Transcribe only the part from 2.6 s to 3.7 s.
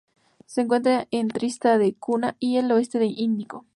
oeste del Índico.